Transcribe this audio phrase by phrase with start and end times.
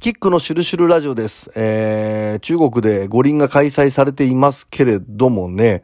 [0.00, 1.50] キックのシュルシュルラジオです。
[1.56, 5.82] えー、中国で五輪が開催されていますけれどもね、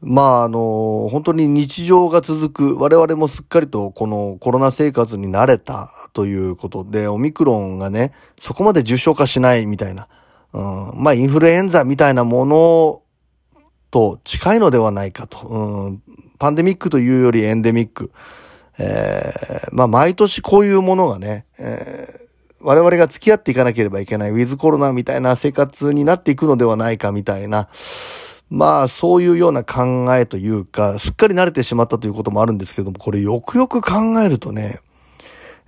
[0.00, 10.06] まああの、本当に日常が続く、我々もすっかりとこのコロナ生活に慣れたということで、オミクロンがね、そこまで重症化しないみたいな、
[10.52, 13.02] うん、まあインフルエンザみたいなもの
[13.90, 16.02] と近いのではないかと、うん、
[16.38, 18.12] パンデミックというよりエンデミック。
[18.78, 22.21] えー、まあ毎年こういうものがね、えー
[22.62, 27.68] 我々が付き合っていかなければいけないウィズコロナみたいな生活になっていくのではないかみたいな、
[28.50, 34.80] まあそういうような考えというか、すっかり慣れてしまったということもあるんですけども、これよくよく考えるとね、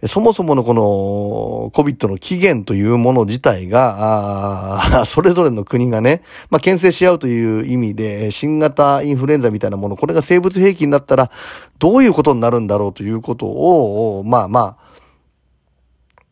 [0.07, 11.31] そもそものこの COVID の起源というもの自体が、 それぞれの国がね、まあ、牽制し合うという意味で、新型インフルエンザみたいなもの、これが生物兵器になったら、
[11.79, 14.94] どういうことになるんだろうということを、まあまあ、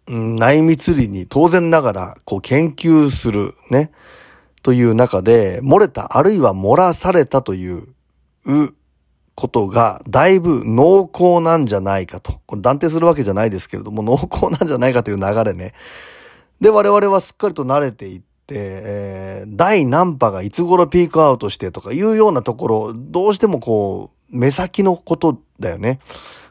[0.09, 3.93] 内密裏に当然ながらこう研究するね、
[4.63, 7.89] という中で漏れたあるいは漏らされたという
[9.35, 12.41] ことがだいぶ濃厚なんじゃないかと。
[12.47, 15.73] これ断定するわけじゃないですけれども濃厚なんじゃないかという流れね。
[16.61, 18.25] で、我々はすっかりと慣れていって、
[18.55, 25.99] えー、第何波がいつ頃ピークアウトしてとかいうようなところ、どうしてもこう、目先のことだよね。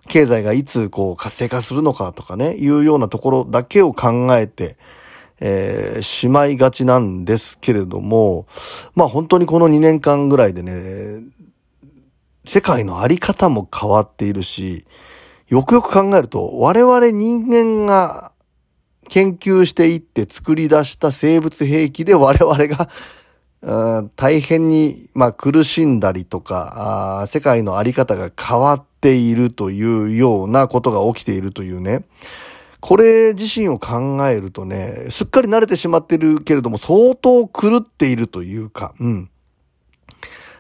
[0.08, 4.78] 経済がいつこう活性化するのかとかね、いうようなところだけを考えて、
[5.40, 8.46] えー、しまいがちなんですけれども、
[8.96, 11.24] まあ本当にこの2年間ぐらいでね、
[12.46, 14.86] 世界のあり方も変わっているし、
[15.48, 18.32] よくよく考えると、我々人間が
[19.10, 22.90] 研究していって作り出した生物兵器で我々が
[23.62, 32.04] 大変に、まあ、苦しんだりとか世界のあり方が変わっているというようなことが起きているというね。
[32.80, 39.30] これ自身を考えるとね、すっかり慣れてしまってるけれども、相当狂っているというか、うん。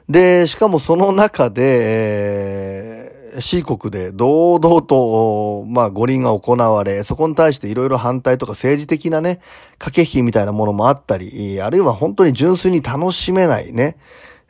[0.09, 9.39] で、しかもその中で、えー C 国で堂々と、まあ、五輪が行われ、そこに対していろいろ反対とか政治的なね、
[9.77, 13.95] 駆け引きみたいなものもあったり、あるいは本当に純粋に楽しめないね、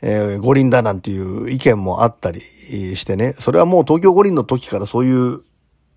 [0.02, 2.42] えー、五輪だなんていう意見もあったり
[2.96, 5.42] してね、それはもう東京五輪の時からそういう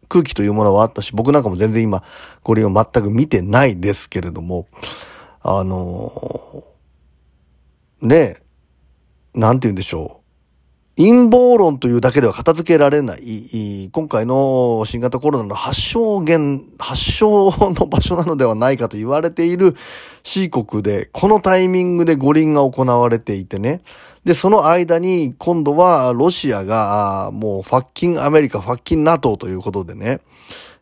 [0.09, 2.03] 空気というものはあったし、僕なんかも全然今、
[2.43, 4.67] 五輪を全く見てないですけれども、
[5.43, 8.44] あのー、ね、
[9.35, 10.25] なんて言うんでしょう。
[10.97, 19.75] 陰謀論というだけでは片付けられない、今回の新型コロナの発症源、発症の場所なのではないかと言われている
[20.23, 23.83] C 国で、このタイミングで五輪が行われていてね。
[24.25, 30.21] で、その間に今度はロシアがもうファッキンアメリカ、ファッキン NATO ということでね、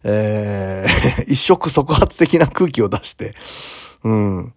[0.05, 3.35] えー、 一触即発的な空気を出して、
[4.05, 4.53] うん。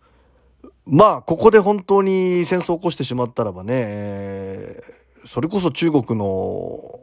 [0.88, 7.00] まあ、ここで本当に戦争を起こしてしまったらばね、えーそれこそ中国の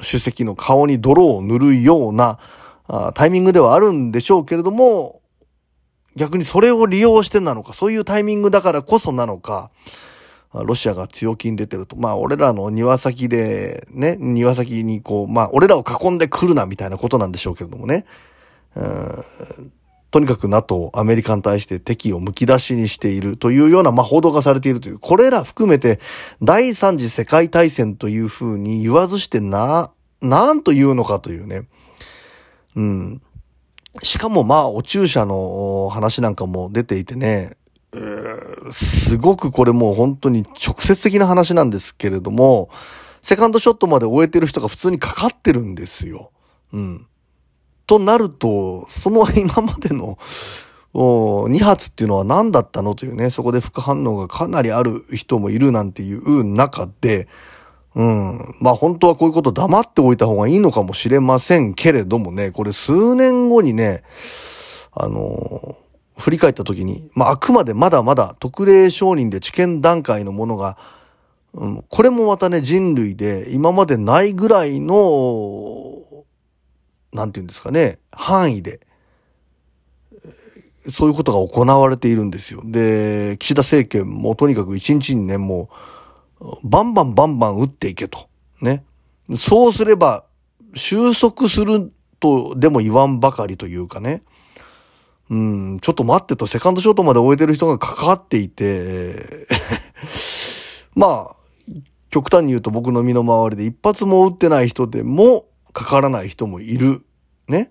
[0.00, 2.38] 主席の顔に泥を塗るような
[3.14, 5.22] タイミングではあるんでしょうけれども、
[6.14, 9.70] 逆にそれを利用してなのか、そういうタイミングだからこそなのか、
[10.52, 11.96] ロシアが強気に出てると。
[11.96, 18.04] まあ、俺らの庭先で、ね、庭先にこう、まあ、俺らを囲んでくるな、みたいなことなんでしょうけれどもね。
[18.76, 19.72] うん
[20.14, 25.98] とにかく NATO、アメリカに対して敵を剥き出しにしているというような、まあ、報道がされているという、これら含めて、
[26.40, 31.66] 第三次世界大戦というふうに言わずしてな、なんと言うのかというね。
[32.76, 33.22] うん。
[34.04, 37.56] しかもまあ、お注射の話なんかも出ていてね、
[37.92, 42.70] えー、すごくこれもう本当に直接的な話なんですけれども、
[43.20, 46.30] セカンドショットまで終えてる人が普通にかかってるんですよ。
[46.72, 47.06] うん。
[47.86, 50.18] となると、その今までの
[50.94, 57.26] 2発っていうのは何だったのというね、そこで副反応がかなりある人もいるなんていう中で、
[57.94, 58.54] うん。
[58.60, 64.02] まあ本当はこういうこと黙っておいた方がいいのかもしれませんけれどもね、これ数年後にね、
[64.92, 70.76] あのー、振り返った時に、まああくまでまだまだ特例承認で治験段階のものが、
[71.54, 74.94] うん、これもまたね人類で今までないぐらいの
[77.14, 78.80] なんて言うんですかね、範囲で、
[80.90, 82.60] そういうことが行われているんですよ。
[82.64, 85.70] で、岸田政権もとにかく一日にね、も
[86.40, 88.28] う、バンバンバンバン打っていけと。
[88.60, 88.84] ね。
[89.36, 90.24] そうすれば、
[90.74, 94.22] 収束するとでも言わんばかりというかね。
[95.30, 99.46] うん、ちょっと待ってと、セカンドショートまで終えてる人が関わっていて、
[100.94, 101.36] まあ、
[102.10, 107.04] 極端に言うと僕の身の回りで一発も打ってない人でも、かからない人もいる。
[107.46, 107.70] ね。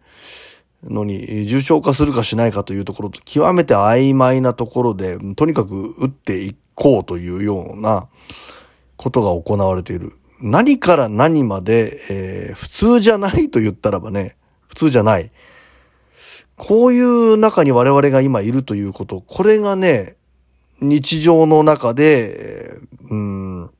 [0.84, 8.08] のに重症化するかしないかというところと極めて曖昧なところで、とにかく打っていこうというような
[8.98, 10.14] ことが行われている。
[10.42, 14.36] 何から何まで、えー、普通じゃないと言ったらばね、
[14.68, 15.32] 普通じゃない。
[16.58, 20.18] こういう中に我々が今いるということ、これがね、
[20.82, 22.78] 日常の中で、
[23.10, 23.72] うん、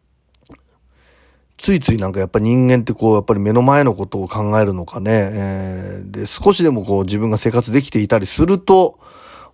[1.64, 9.00] ついついなんかやっぱ人間ってこう、やっぱり目の前のことを考えるのかね、えー、で、少しでもこう自分が生活できていたりすると、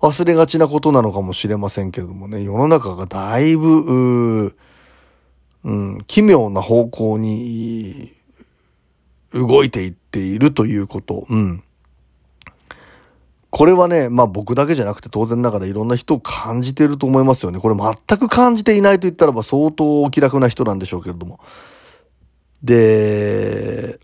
[0.02, 4.56] 忘れがちなことなのかもしれませんけれどもね、世の中がだいぶ、
[5.64, 8.12] うん、奇妙な方向に
[9.32, 11.28] 動いていっているということ。
[11.30, 11.64] うん。
[13.52, 17.60] これはね、まあ僕だけじゃなくて当然ながらいろんな人を感じていると思いますよね。
[17.60, 21.40] これ全く感じていないと言ったらば相当お気楽な人なんでしょうけれども。
[22.64, 24.00] で、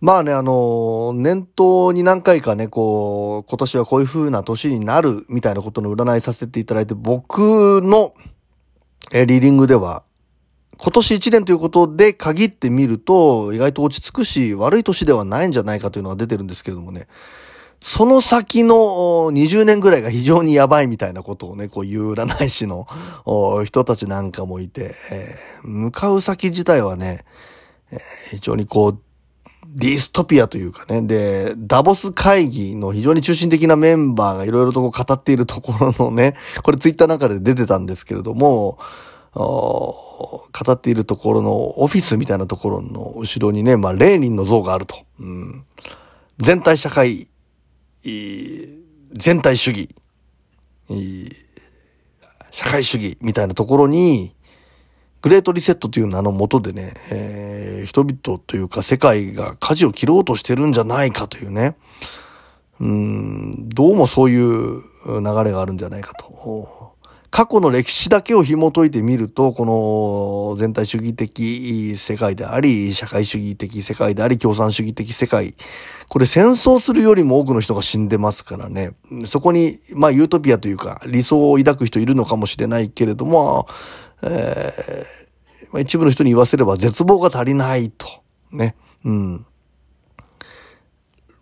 [0.00, 8.14] まあね、あの、念頭に何回かね、こう、今年はこういう風な年になるみたいなことの占いさせていただいて、僕の
[9.10, 10.04] えリーディングでは、
[10.78, 17.08] 今年1年ということで限ってみると、意外と落ち着くし、悪い年ではないんじゃないかというのが出てるんですけれどもね。
[17.84, 22.86] その先の20年ぐらいが非常にやばいみたいなことをね、こういう占い師の
[23.64, 27.24] 人たちなんかもいて、えー、向かう先自体はね、
[27.90, 28.00] えー、
[28.30, 28.98] 非常にこう、
[29.66, 38.78] ディストピアというかね、で、ダボス会議の非常に中心的なメンバーがいろいろとこう語っているところのね、これツイッターなんかで出てたんですけれども、
[39.34, 44.96] 語っているところのオフィスみたいなところの後ろにね、まあ、レーニンの像があると。
[45.20, 45.64] うん、
[46.38, 47.28] 全体社会、
[48.02, 49.88] 全体主義、
[52.50, 54.34] 社会主義みたいなところに、
[55.22, 61.76] グレートリセットという名のもとでね、えー、人々というか世界が舵を切ろうとしてるんじゃないかというね、
[62.80, 66.91] うん、どうもそういう流れがあるんじゃないかと。
[67.32, 75.54] 過去の歴史だけを紐解いてみると、この全体主義的世界であり、社会主義的世界であり、共産主義的世界。
[76.10, 78.90] これ戦争するよりも多くの人が死んでますからね。
[79.24, 83.66] そこに、まあユートピアというか理想を抱く人いるのかもしれないけれども、
[84.22, 88.06] えー、まあ、一部の人に言わせれば絶望が足りないと。
[88.50, 88.76] ね。
[89.06, 89.46] うん。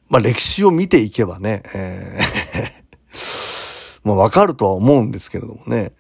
[0.08, 2.49] まあ歴史を見ていけばね、えー
[4.04, 5.92] まあわかるとは思うんですけれどもね。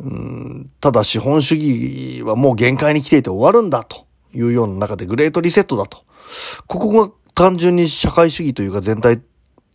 [0.00, 6.04] うん、ただ資本主義はもう限界に来ていて終わるんだというような中でグレートリセットだと。
[6.66, 9.20] ここが単純に社会主義というか全体、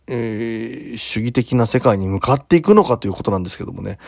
[0.08, 3.98] えー、主義的な世界に向かっていくのかということなんですけどもね。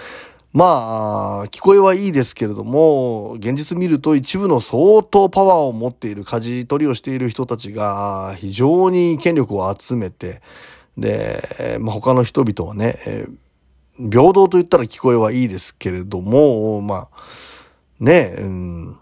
[0.53, 10.41] まあ、聞こえはいいですけれども、現実見ると一部の相当パワーを持っている、舵取りをしている人たちが非常に権力を集めて、
[10.99, 17.25] で、まあ、他の人々はね、えー、平等と言ったら聞こえはいいですけれども、まあ、
[18.01, 18.97] ね、うん、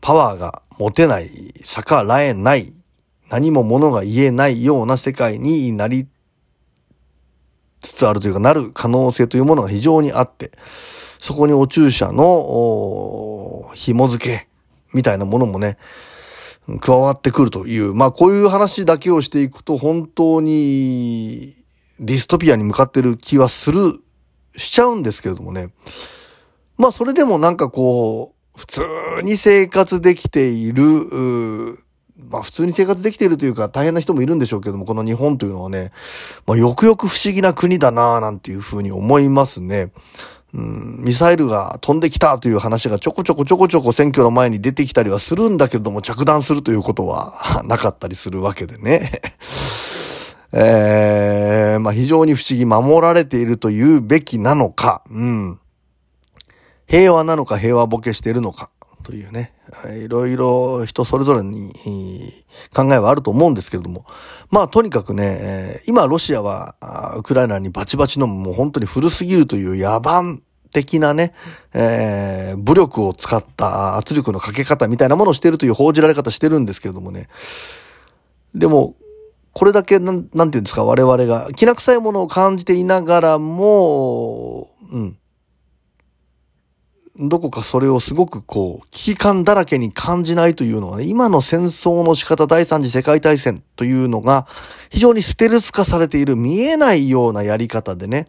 [0.00, 2.72] パワーが持てない、逆らえない、
[3.30, 6.06] 何も物が言えないような世界になり
[7.80, 10.52] つつあるというか、なる可能性というものが非常にあって、
[11.18, 14.48] そこにお注射の紐付け
[14.92, 15.78] みたいなものもね、
[16.80, 21.54] 加わってくるという、まあこういう話だけをしていくと本当に
[22.00, 24.00] ディストピアに向かってる気はする、
[24.56, 25.70] しちゃうんですけれどもね。
[26.76, 28.82] まあそれでもなんかこう、普通
[29.22, 30.84] に生活できている、
[32.30, 35.92] まあ普通に生活できているというか大変な人もいるんでしょうけども、この日本というのはね、
[36.46, 39.90] まあよくよく不思議な国だなぁなんていうふうに思いますね。
[40.54, 49.20] うん、ミサイルが飛んできたという話がちょこちょこちょこちょこ選挙の前に出てきたりはするんだけれども、着弾するということは なかったりするわけでね。
[50.56, 55.58] えー、まあ非常に不思議、守られているというべきなのか、うん。
[56.86, 58.70] 平和なのか平和ボケしているのか、
[59.02, 59.52] というね。
[60.04, 61.72] いろいろ人それぞれに
[62.74, 64.06] 考えはあると思うんですけれども。
[64.50, 66.76] まあとにかくね、今ロシアは
[67.16, 70.40] ウクライナにバチバチのもう本当に古すぎるという野蛮
[70.74, 71.32] 的なね、
[71.72, 77.28] えー、武力を使った圧力のかけ方みたいなものをしてるという報じられ方してるんですけれどもね。
[78.54, 78.96] でも、
[79.52, 85.16] これだけなん、なんていうんですか、我々が、きな臭いものを感じていながらも、うん。
[87.16, 94.48] どこかそれをすごくこう、危機感だらけに感じないというのはね、今の戦争の仕方第三次世界大戦というのが、
[94.90, 98.26] 非常にステルス化されている見えないようなやり方でね、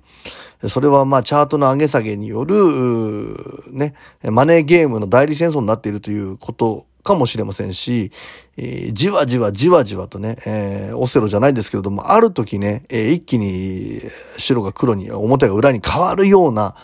[0.68, 8.12] それはまあチャートの上げ下げによる、ね、マネーゲームの代理戦争になっているということかもしれませんし、
[8.58, 14.02] えー、じわじわじわじわとね、えー、オセロじゃないですけれども、ある時ね、えー、一気に
[14.38, 16.76] 白が黒に、表が裏に変わるような、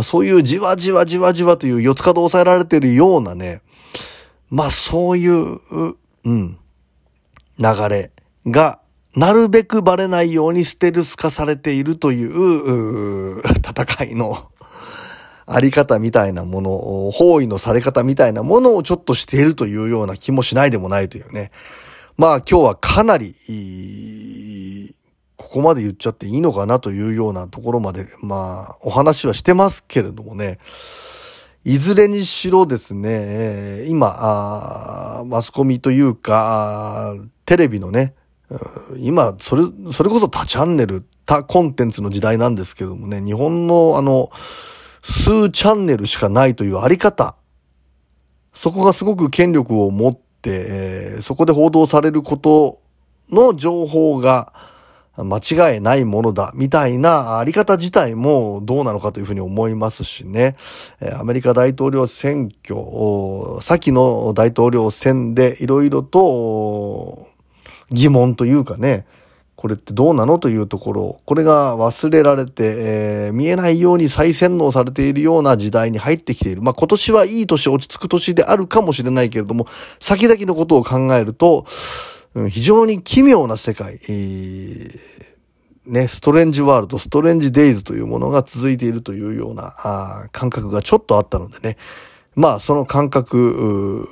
[0.00, 3.60] そういうじわじわじわじわという四つ角押さえられているようなね、
[4.48, 5.60] まあそういう、
[6.24, 6.58] うん、
[7.58, 8.10] 流れ
[8.46, 8.80] が、
[9.14, 14.48] なるべくバレないようにステルス化されているという、う戦いの
[15.44, 21.50] あり方みたいなもの、包囲のされ方みたいなものをちょっとしているというような気もしないでもないというね。
[22.16, 23.34] まあ今日はかなり、
[25.52, 30.58] ここまで言っちゃっていいのかなというようなところまで、まあお話はしてますけれどもね。
[31.62, 38.14] いずれにしろですね、今、マスコミというか、テレビのね、
[38.96, 44.30] 今、それ、それこそ多チャンネル、多コンテンツの時代なんですけどもね、日本のあの、
[45.02, 47.36] 数チャンネルしかないというあり方。
[48.54, 52.80] そこがすごく権力を持って、えー、そこで報道されること
[53.28, 54.71] の情報が
[55.16, 55.38] 間
[55.72, 60.56] 違いないものだ、みたいなあり方自体もどうなのかというふうに思いますしね。
[61.18, 67.26] アメリカ大統領選挙、先の大統領選でいろいろと
[67.90, 69.04] 疑問というかね、
[69.62, 76.62] これってどうなのというところ、これが忘れられて、えー、見えないように再洗脳されているような時代に入ってきている。
[76.62, 79.66] まあ、今年はいい年、落ち着く年であるかもしれないけれども、
[80.00, 81.64] 先々のことを考えると、
[82.34, 85.00] 非常に奇妙な世界、えー、
[85.86, 91.76] ね、ストレンジワールド、ストレンジデイズというものが続いているというような感覚がちょっとあったのでね。
[92.34, 94.08] まあ、その感覚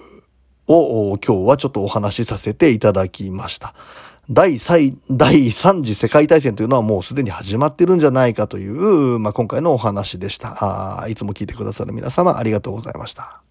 [0.67, 3.75] を今日はちょっとお話しさせていただきました。
[4.29, 11.05] 第3、第3次世界大戦というのはもうすでに始まってるんじゃないかという、まあ、今回のお話でした。
[11.09, 13.50] いつも聞いてくださる皆様ありがとうございました。